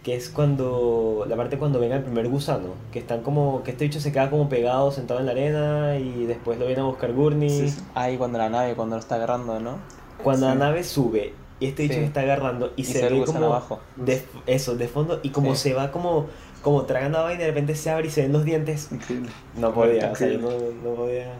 [0.03, 1.25] Que es cuando.
[1.27, 2.69] La parte cuando venga el primer gusano.
[2.91, 3.63] Que están como.
[3.63, 5.97] Que este bicho se queda como pegado, sentado en la arena.
[5.97, 7.49] Y después lo viene a buscar Gurney.
[7.49, 7.81] Sí, sí.
[7.95, 9.77] Ahí cuando la nave, cuando lo está agarrando, ¿no?
[10.23, 10.59] Cuando la Sí.
[10.59, 11.33] nave sube.
[11.59, 11.99] Y este bicho Sí.
[12.01, 12.73] se está agarrando.
[12.75, 13.45] Y, Y se, se ve como.
[13.45, 13.79] abajo.
[13.95, 15.19] De, eso, de fondo.
[15.23, 15.69] Y como Sí.
[15.69, 16.27] se va como.
[16.61, 18.91] Como tragando vaina y de repente se abre y se ven los dientes.
[18.91, 19.29] Increíble.
[19.55, 20.11] No podía.
[20.11, 21.31] O sea, yo no, no podía.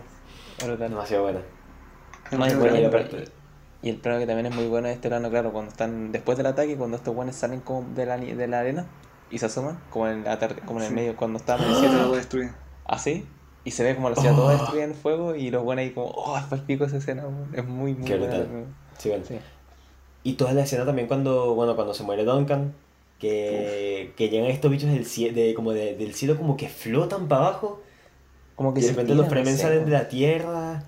[0.64, 0.90] Brutal.
[0.90, 1.40] Demasiado buena.
[1.40, 1.46] No,
[2.28, 3.32] y Demasiado bueno, y, y el,
[3.82, 6.38] y- el plano que también es muy bueno es este plano, claro, cuando están después
[6.38, 8.86] del ataque, cuando estos guanes salen como de la, de la arena
[9.30, 10.96] y se asoman, como en, la tar- como en el Sí.
[10.96, 12.52] medio, cuando están El cielo lo voy a destruir.
[12.86, 13.28] así,
[13.64, 14.58] y se ve como la ciudad toda Oh.
[14.58, 17.24] destruida en fuego y los buenos ahí como, oh, es pico esa escena,
[17.54, 18.44] es muy, muy Qué buena.
[18.98, 19.24] Sí, bueno.
[19.28, 19.40] Sí.
[20.26, 22.74] Y toda la escena también cuando, bueno, cuando se muere Duncan,
[23.20, 27.28] que, que llegan estos bichos del cielo, de, como de- del cielo como que flotan
[27.30, 27.82] para abajo,
[28.56, 30.84] Como que y de se repente los Fremen salen de la tierra,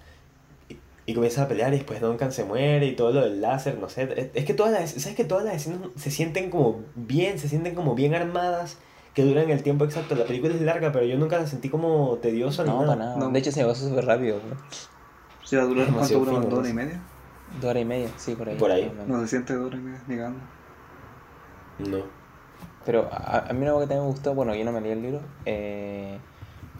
[0.69, 3.78] y, y comienzan a pelear, y después Duncan se muere, y todo lo del láser,
[3.78, 6.82] no sé, es, es que todas las, ¿sabes que todas las escenas se sienten como
[6.95, 8.78] bien, se sienten como bien armadas,
[9.13, 12.17] que duran el tiempo exacto, la película es larga, pero yo nunca la sentí como
[12.21, 12.88] tediosa ni No, nada.
[12.88, 13.17] para nada.
[13.17, 13.30] No.
[13.30, 14.58] De hecho se pasó súper rápido, weón.
[15.43, 17.02] Si va a durar cuánto dura, dos horas y media.
[17.62, 18.56] Dos horas y media, sí, por ahí.
[18.58, 18.70] Por.
[19.08, 20.40] No se siente dos horas y media, ni cagando.
[21.80, 22.04] No.
[22.86, 24.92] Pero a, a mí una cosa que también me gustó, bueno, yo no me leí
[24.92, 26.18] el libro, eh,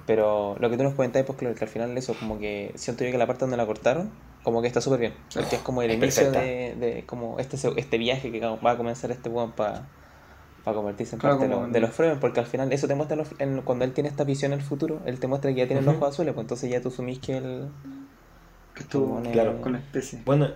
[0.06, 3.04] pero lo que tú nos comentabas, pues claro, que al final eso, como que siento
[3.04, 4.10] yo que la parte donde la cortaron,
[4.44, 5.14] como que está súper bien.
[5.34, 8.78] Porque es como el Es inicio de, de como este, este viaje que va a
[8.78, 9.84] comenzar este weón para
[10.64, 12.72] para convertirse en Claro, parte de, como los- en- de los Fremen, porque al final
[12.74, 15.20] eso te muestra en los- en- cuando él tiene esta visión en el futuro, él
[15.20, 16.04] te muestra que ya tiene los Ujú.
[16.04, 17.70] ojos azules, pues entonces ya tú asumís que él...
[18.78, 19.60] Que estuvo Como Claro.
[19.62, 20.22] con la especie.
[20.24, 20.50] Bueno,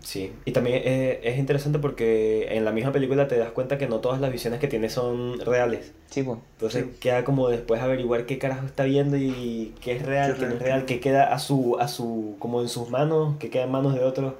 [0.00, 0.32] sí.
[0.44, 4.00] Y también es, es interesante porque en la misma película te das cuenta que no
[4.00, 5.92] todas las visiones que tiene son reales.
[6.10, 6.38] Sí, pues.
[6.56, 6.96] Entonces Sí.
[7.00, 10.54] queda como después averiguar qué carajo está viendo y qué es real, Qué qué no
[10.56, 13.70] es real, qué queda a su, a su, como en sus manos, qué queda en
[13.72, 14.34] manos de otros.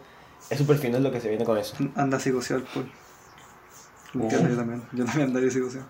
[0.50, 1.74] Es súper fino lo que se viene con eso.
[1.96, 2.92] Anda psicoseado el Paul.
[4.14, 4.30] Uh.
[4.30, 4.82] yo también.
[4.92, 5.86] Yo también andaría psicoseado.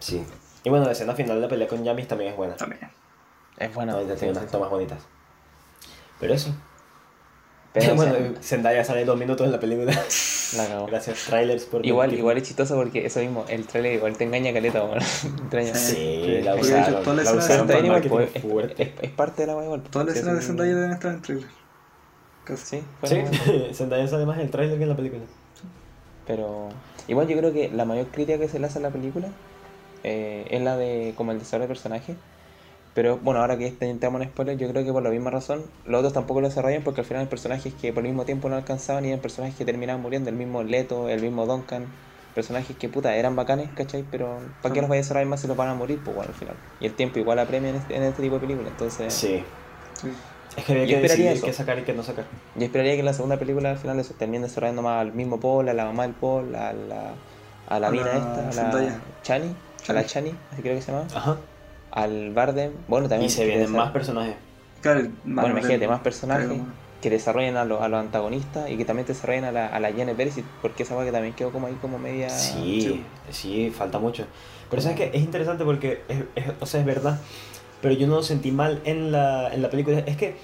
[0.00, 0.22] Sí.
[0.64, 2.56] Y bueno, la escena final de la pelea con Yamis también es buena.
[2.56, 2.80] También.
[3.58, 3.76] Es.
[3.76, 4.50] Ahorita sí, tiene sí, unas sí.
[4.50, 4.98] tomas bonitas.
[6.20, 6.54] Pero eso.
[7.72, 9.92] Pero, o bueno, sea, Zendaya sale dos minutos en la película.
[10.56, 10.86] la cagó.
[10.90, 14.52] Gracias, trailers por Igual, igual es chistoso porque eso mismo, el trailer igual te engaña
[14.52, 14.98] caleta, weón.
[15.42, 15.74] Entraña.
[15.74, 15.94] Sí.
[15.94, 17.02] Sí, la usaron.
[17.02, 18.82] toda la La escena usaron para igual, pues, es, fuerte.
[18.82, 19.82] es, es parte de la weá igual.
[19.82, 21.48] Todas las Sí, escenas de Zendaya deben estar en el trailer.
[22.44, 22.76] Casi.
[22.78, 23.74] Sí, Sí.
[23.74, 25.22] Zendaya sale más en el trailer que en la película.
[26.26, 26.68] Pero
[27.08, 29.28] igual yo creo que la mayor crítica que se le hace a la película
[30.02, 32.16] eh, es la de como el desarrollo de personaje.
[32.96, 35.62] Pero bueno, ahora que este- entramos en spoilers, yo creo que por la misma razón
[35.84, 38.48] los otros tampoco lo desarrollan porque al final hay personajes que por el mismo tiempo
[38.48, 41.84] no alcanzaban y eran personajes que terminaban muriendo, el mismo Leto, el mismo Duncan,
[42.34, 44.02] personajes que puta eran bacanes, ¿cachai?
[44.10, 46.00] Pero ¿para qué los vaya a desarrollar más si los van a morir?
[46.02, 46.54] Pues bueno, al final.
[46.80, 49.44] Y el tiempo igual apremia en este, en este tipo de películas, entonces Sí.
[50.00, 50.08] Sí.
[50.56, 51.46] Es que había que esperaría decidir eso.
[51.46, 52.24] qué sacar y qué no sacar.
[52.54, 55.38] yo esperaría que en la segunda película al final eso termine desarrollando más al mismo
[55.38, 57.12] Paul, a la mamá del Paul, a la,
[57.68, 59.00] a la A mina la esta, a la.
[59.22, 59.54] Chani,
[59.88, 61.06] a la Chani, así creo que se llama.
[61.14, 61.36] Ajá.
[61.96, 62.72] Al Bardem.
[62.86, 63.28] Bueno, también.
[63.30, 64.36] Y se vienen más personajes.
[64.82, 66.62] Claro, el- Bueno, imagínate, más personajes claro,
[67.02, 69.90] que desarrollen a, los a los antagonistas y que también desarrollen a la, a la
[69.92, 72.28] Jenny Perisic, porque esa que también quedó como ahí como media.
[72.30, 74.26] Sí, sí, falta mucho.
[74.70, 77.18] Pero sabes que es interesante porque, es, es- o sea, es verdad.
[77.82, 79.98] Pero yo no lo sentí mal en la, en la película.
[80.00, 80.36] Es que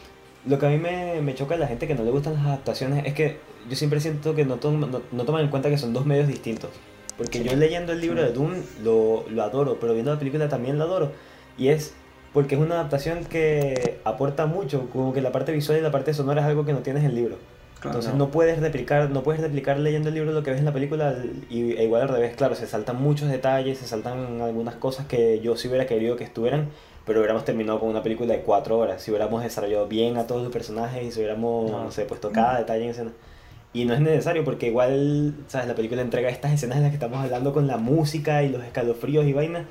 [0.46, 2.46] lo que a mí me, me choca de la gente que no le gustan las
[2.46, 3.38] adaptaciones es que
[3.68, 6.26] yo siempre siento que no, tom- no, no toman en cuenta que son dos medios
[6.28, 6.70] distintos.
[7.16, 7.44] Porque Sí.
[7.44, 10.84] yo leyendo el libro de Dune lo, lo adoro, pero viendo la película también lo
[10.84, 11.12] adoro.
[11.58, 11.94] Y es
[12.32, 16.14] porque es una adaptación que aporta mucho, como que la parte visual y la parte
[16.14, 17.36] sonora es algo que no tienes en el libro.
[17.80, 17.98] Claro.
[17.98, 18.26] Entonces no.
[18.26, 18.30] no.
[18.30, 21.16] puedes replicar, no puedes replicar leyendo el libro lo que ves en la película
[21.50, 25.40] y, e igual al revés, claro, se saltan muchos detalles, se saltan algunas cosas que
[25.40, 26.68] yo sí hubiera querido que estuvieran,
[27.04, 30.42] pero hubiéramos terminado con una película de cuatro horas, si hubiéramos desarrollado bien a todos
[30.44, 31.84] los personajes y si hubiéramos, No.
[31.84, 33.10] no sé, puesto cada detalle en escena.
[33.74, 35.66] Y no es necesario porque igual, ¿sabes?
[35.66, 38.62] La película entrega estas escenas en las que estamos hablando con la música y los
[38.62, 39.64] escalofríos y vainas,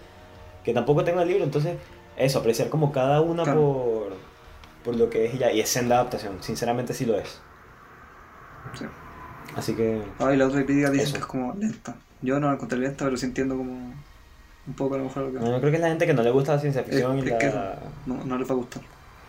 [0.64, 1.78] que tampoco tengo el libro, entonces
[2.18, 3.62] eso, apreciar como cada una Claro.
[3.62, 4.14] por,
[4.84, 7.40] por lo que es y ya, y es senda adaptación, sinceramente sí lo es.
[8.78, 8.86] Sí.
[9.56, 11.14] Así que Ah, y la otra crítica dicen Eso.
[11.16, 11.96] que es como lenta.
[12.22, 15.32] Yo no la encontré lenta, pero sí entiendo como un poco a lo mejor lo
[15.34, 16.88] que no, yo creo que es la gente que no le gusta la ciencia es,
[16.88, 17.52] ficción y es la, que
[18.06, 18.84] no, no les va a gustar.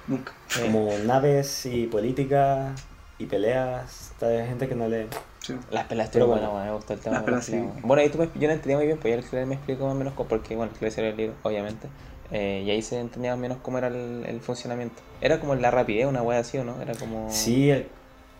[0.06, 0.32] Nunca.
[0.60, 2.74] Como naves y política
[3.18, 5.06] y peleas, hay gente que no le...
[5.42, 5.54] Sí.
[5.70, 6.40] Las pelas Pero estuvieron bueno.
[6.52, 7.16] buenas, weón, me gustó el tema.
[7.16, 7.64] Las pelas sí.
[7.82, 9.84] Bueno, ahí tú me, yo no entendía muy bien, pues ya el Claire me explicó
[9.86, 11.88] más o menos, porque bueno, el Claire era el libro, obviamente.
[12.30, 15.02] Eh, y ahí se entendía más o menos cómo era el, el funcionamiento.
[15.20, 16.80] Era como la rapidez, una wea así, ¿o no?
[16.80, 17.28] Era como...
[17.30, 17.86] Sí, el-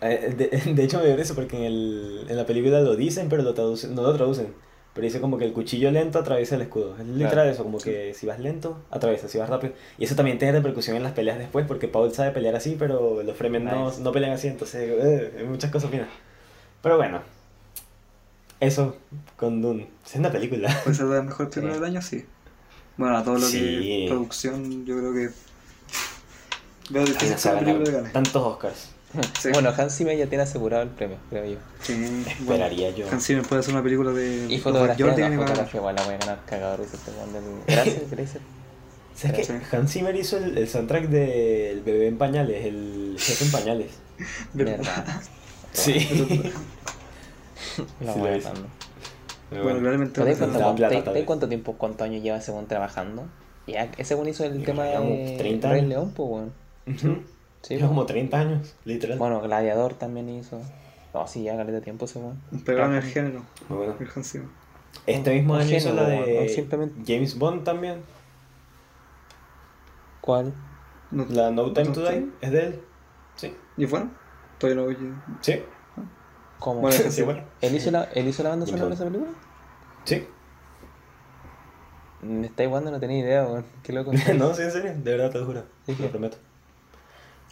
[0.01, 3.29] eh, de, de hecho me dio eso porque en, el, en la película lo dicen,
[3.29, 4.53] pero lo traducen, no lo traducen.
[4.93, 6.95] Pero dice como que el cuchillo lento atraviesa el escudo.
[6.99, 7.49] Es literal Claro.
[7.49, 9.73] eso, como que si vas lento, atraviesa, si vas rápido.
[9.97, 13.23] Y eso también tiene repercusión en las peleas después, porque Paul sabe pelear así, pero
[13.23, 14.01] los Fremen no, Nice.
[14.01, 16.07] no pelean así, entonces eh, hay muchas cosas finas.
[16.83, 17.21] Pero bueno,
[18.59, 18.95] eso
[19.37, 19.87] con Dune.
[20.05, 20.69] Es una película.
[20.83, 21.81] Puede ser de las mejores películas Sí.
[21.81, 22.25] del año, sí.
[22.97, 24.03] Bueno, a todo lo que Sí.
[24.03, 25.29] es producción, yo creo que.
[26.89, 28.89] Veo difícil no que la película tantos Oscars.
[29.39, 29.49] Sí.
[29.53, 31.57] Bueno, Hans Zimmer ya tiene asegurado el premio, creo yo.
[31.81, 33.07] Sí, bueno, Esperaría yo.
[33.11, 34.47] Hans Zimmer puede hacer una película de.
[34.49, 35.39] Y fotografía, no, y ganar.
[35.39, 37.11] fotografía igual la voy a ganar cagado risa este.
[37.67, 38.43] Gracias, gracias.
[39.15, 39.43] ¿Sabes qué?
[39.43, 39.75] Sí.
[39.75, 43.91] Hans Zimmer hizo el, el soundtrack del bebé en pañales, el jefe en pañales.
[44.53, 45.05] Verdad.
[45.73, 45.99] Sí.
[48.01, 48.63] La Sí, voy ganar.
[49.63, 50.13] Bueno, claramente.
[50.21, 51.25] ¿Te das va ser- plata, ¿te- tal te- vez.
[51.27, 53.25] cuánto tiempo, cuántos años lleva según trabajando?
[53.67, 55.81] Ya, ese weón hizo el Yo tema de como 30 Rey.
[55.85, 56.53] León, pues weón.
[56.87, 57.23] Ujú.
[57.61, 57.87] Sí, pues.
[57.87, 59.17] como 30 años, literal.
[59.17, 60.59] Bueno, Gladiador también hizo.
[61.13, 62.41] No, sí, ya caleta de tiempo ese weón.
[62.51, 63.43] Un pegado en el género.
[63.69, 63.95] Muy bueno.
[63.99, 64.49] El.
[65.05, 68.01] Este mismo año hizo la de simplemente- James Bond también.
[70.21, 70.53] ¿Cuál?
[71.11, 72.79] No- La No Time No to Die es de él.
[73.35, 73.55] Sí.
[73.77, 74.11] ¿Y bueno?
[74.67, 75.13] Todavía no oye.
[75.41, 75.61] Sí.
[76.59, 76.81] ¿Cómo?
[76.81, 77.43] Bueno, Sí, bueno.
[77.61, 79.31] ¿Él hizo la, él hizo la banda sonora de esa película?
[80.05, 80.27] Sí.
[82.21, 83.65] Me está igual, no tenía idea, weón.
[83.83, 84.11] Qué loco.
[84.37, 84.93] no, sí, en serio.
[84.95, 85.63] De verdad te lo juro.
[85.85, 86.37] Sí, Te lo prometo.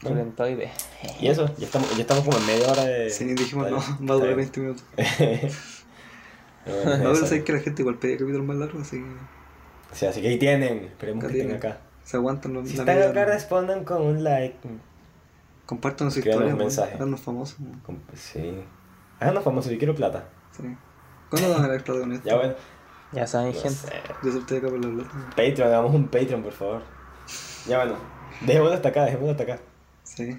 [0.04, 0.34] Bueno,
[1.19, 3.10] y eso, ya estamos, ya estamos como en media hora de.
[3.12, 4.52] Sí, dijimos, no, va a durar bien.
[4.52, 4.86] 20 minutos.
[6.65, 10.21] Bueno, No, sabes que la gente igual pedía capítulos más largos, así que Sí, así
[10.21, 10.86] que ahí tienen.
[10.86, 11.80] Esperemos que estén acá.
[12.04, 14.58] se aguantan los Si están acá, respondan con un like.
[15.71, 16.67] Compartan su Escriban historia, un weón.
[16.67, 16.95] mensaje.
[16.95, 17.57] Háganos famosos.
[17.86, 18.62] Com- Sí.
[19.21, 20.25] Háganos famosos, yo quiero plata.
[20.51, 20.63] Sí.
[21.29, 22.25] ¿Cuándo van a la protagonista?
[22.29, 22.53] Ya bueno.
[23.13, 23.69] Ya saben, no gente.
[23.77, 23.93] sé.
[24.21, 25.25] Yo solté acá por la plata.
[25.29, 26.81] Patreon, hagamos un Patreon, por favor.
[27.67, 27.95] Ya bueno.
[28.41, 29.60] Dejémoslo hasta acá, dejémoslo hasta acá.
[30.03, 30.38] Sí.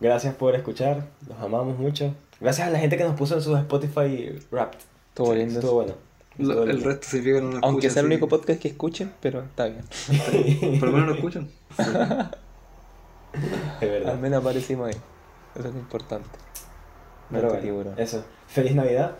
[0.00, 2.14] Gracias por escuchar, los amamos mucho.
[2.40, 4.80] Gracias a la gente que nos puso en sus Spotify Wrapped.
[5.08, 5.54] Estuvo lindo.
[5.60, 5.94] Estuvo bueno.
[6.36, 8.30] Lo- Estuvo el resto sirvió que no lo Aunque sea el único sí.
[8.30, 9.82] podcast que escuchen, pero está bien.
[10.78, 11.48] Por lo menos lo escuchan.
[13.80, 14.12] Es verdad.
[14.12, 15.00] Al menos aparecimos ahí.
[15.54, 16.28] Eso es lo importante.
[17.30, 17.94] No Pero bueno, tiburón.
[17.98, 18.24] eso.
[18.46, 19.16] Feliz Navidad.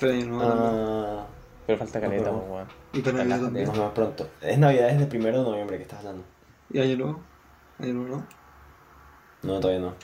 [0.00, 0.84] Nuevo también.
[0.84, 1.26] Ah,
[1.66, 2.66] Pero falta caleta, weón.
[2.92, 3.72] Y para Navidad también.
[3.72, 4.28] vemos pronto.
[4.40, 6.24] Es Navidad desde el primero de noviembre que estás hablando.
[6.70, 7.20] ¿Y año nuevo?
[7.78, 8.26] ¿Año nuevo no?
[9.42, 9.94] No, todavía no.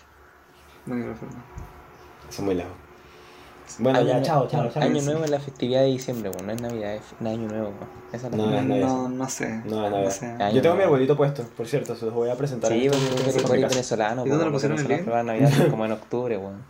[0.86, 1.42] No quiero hacer nada.
[2.28, 2.72] Eso es muy lejos.
[3.78, 4.82] Bueno, Año ya, chao, chao, chao.
[4.82, 6.46] Año nuevo es la festividad de diciembre, weón.
[6.46, 8.02] No es Navidad, es Año Nuevo, weón.
[8.12, 8.86] Esa es la No, es Navidad.
[8.86, 9.48] No, no sé.
[9.64, 10.10] No, es Navidad.
[10.10, 10.26] sé.
[10.26, 10.82] Año Yo tengo mi nuevo.
[10.94, 12.70] arbolito puesto, por cierto, se los voy a presentar.
[12.72, 13.74] Sí, porque mi casa.
[13.74, 16.62] venezolano, ¿Y dónde lo pusieron el celebran Navidad como en octubre, weón.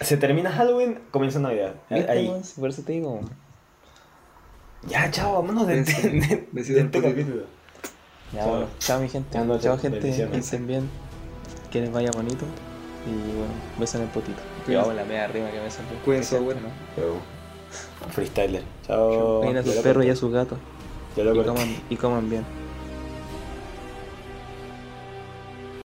[0.00, 1.74] Se termina Halloween, comienza Navidad.
[1.90, 2.28] ¿Viste, Ahí.
[2.28, 2.42] weón?
[2.58, 3.20] Por eso te digo.
[4.88, 6.08] Ya, chao, vámonos de, Besito.
[6.08, 7.44] de- de- este capítulo.
[8.32, 8.50] Ya, Chao.
[8.50, 8.66] bueno.
[8.78, 9.38] Chao, mi gente.
[9.60, 10.00] Chao, gente.
[10.00, 10.88] Piensen bien.
[11.70, 12.44] Que les vaya bonito.
[13.06, 14.40] Y bueno, besan el potito.
[14.78, 15.90] Hago la media arriba que me salió.
[16.04, 16.60] Cuídense, bueno.
[18.10, 18.62] Freestyler.
[18.86, 19.40] Chao.
[19.40, 20.58] Cuiden a sus perros y a sus gatos.
[21.16, 22.44] Y coman, y coman bien.